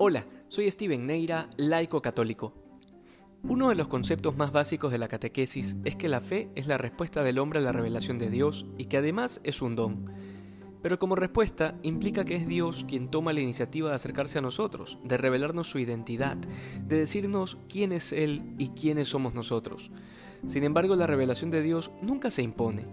[0.00, 2.54] Hola, soy Steven Neira, laico católico.
[3.42, 6.78] Uno de los conceptos más básicos de la catequesis es que la fe es la
[6.78, 10.06] respuesta del hombre a la revelación de Dios y que además es un don.
[10.82, 14.98] Pero como respuesta implica que es Dios quien toma la iniciativa de acercarse a nosotros,
[15.02, 19.90] de revelarnos su identidad, de decirnos quién es Él y quiénes somos nosotros.
[20.46, 22.86] Sin embargo, la revelación de Dios nunca se impone,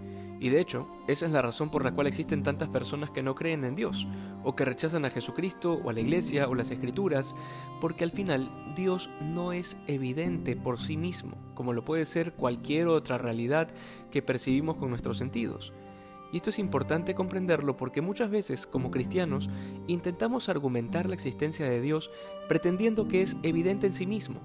[0.46, 3.34] y de hecho, esa es la razón por la cual existen tantas personas que no
[3.34, 4.08] creen en Dios,
[4.44, 7.34] o que rechazan a Jesucristo, o a la iglesia, o las escrituras,
[7.81, 12.86] porque al final Dios no es evidente por sí mismo, como lo puede ser cualquier
[12.86, 13.73] otra realidad
[14.12, 15.73] que percibimos con nuestros sentidos.
[16.31, 19.50] Y esto es importante comprenderlo porque muchas veces, como cristianos,
[19.88, 22.12] intentamos argumentar la existencia de Dios
[22.48, 24.41] pretendiendo que es evidente en sí mismo,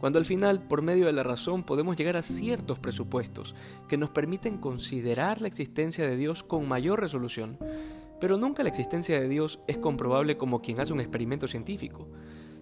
[0.00, 3.54] cuando al final, por medio de la razón, podemos llegar a ciertos presupuestos
[3.86, 7.58] que nos permiten considerar la existencia de Dios con mayor resolución.
[8.18, 12.08] Pero nunca la existencia de Dios es comprobable como quien hace un experimento científico.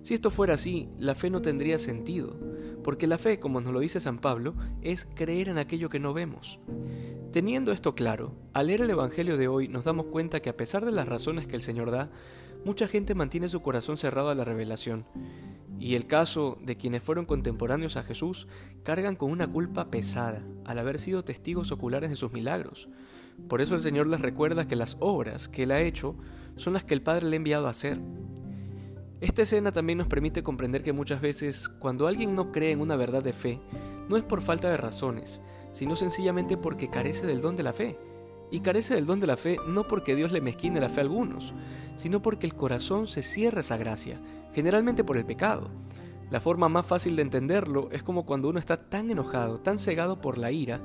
[0.02, 2.36] Si esto fuera así, la fe no tendría sentido,
[2.82, 6.12] porque la fe, como nos lo dice San Pablo, es creer en aquello que no
[6.12, 6.58] vemos.
[7.32, 10.84] Teniendo esto claro, al leer el Evangelio de hoy nos damos cuenta que a pesar
[10.84, 12.10] de las razones que el Señor da,
[12.64, 15.06] mucha gente mantiene su corazón cerrado a la revelación,
[15.78, 18.48] y el caso de quienes fueron contemporáneos a Jesús
[18.82, 22.88] cargan con una culpa pesada al haber sido testigos oculares de sus milagros.
[23.48, 26.16] Por eso el Señor les recuerda que las obras que Él ha hecho
[26.56, 28.00] son las que el Padre le ha enviado a hacer.
[29.20, 32.96] Esta escena también nos permite comprender que muchas veces cuando alguien no cree en una
[32.96, 33.60] verdad de fe,
[34.08, 35.40] no es por falta de razones,
[35.72, 37.98] sino sencillamente porque carece del don de la fe.
[38.50, 41.04] Y carece del don de la fe no porque Dios le mezquine la fe a
[41.04, 41.54] algunos,
[41.96, 44.20] sino porque el corazón se cierra esa gracia,
[44.54, 45.70] generalmente por el pecado.
[46.30, 50.20] La forma más fácil de entenderlo es como cuando uno está tan enojado, tan cegado
[50.20, 50.80] por la ira,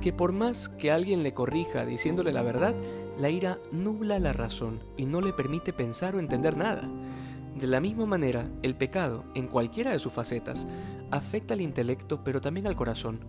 [0.00, 2.76] que por más que alguien le corrija diciéndole la verdad,
[3.18, 6.88] la ira nubla la razón y no le permite pensar o entender nada.
[7.56, 10.66] De la misma manera, el pecado, en cualquiera de sus facetas,
[11.10, 13.20] afecta al intelecto pero también al corazón.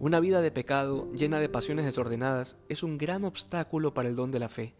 [0.00, 4.30] Una vida de pecado, llena de pasiones desordenadas, es un gran obstáculo para el don
[4.30, 4.76] de la fe.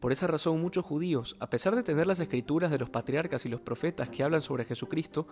[0.00, 3.48] Por esa razón muchos judíos, a pesar de tener las escrituras de los patriarcas y
[3.48, 5.26] los profetas que hablan sobre Jesucristo,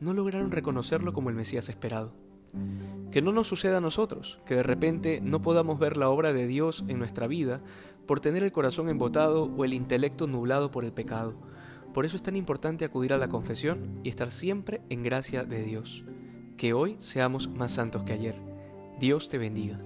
[0.00, 2.12] no lograron reconocerlo como el Mesías esperado.
[3.10, 6.46] Que no nos suceda a nosotros, que de repente no podamos ver la obra de
[6.46, 7.62] Dios en nuestra vida
[8.06, 11.34] por tener el corazón embotado o el intelecto nublado por el pecado.
[11.94, 15.62] Por eso es tan importante acudir a la confesión y estar siempre en gracia de
[15.62, 16.04] Dios.
[16.58, 18.53] Que hoy seamos más santos que ayer.
[18.98, 19.80] Dios te bendiga.